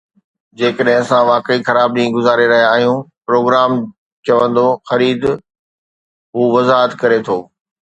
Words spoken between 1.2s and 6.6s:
واقعي خراب ڏينهن گذاري رهيا آهيون، پروگرام چوندو 'خريد،' هو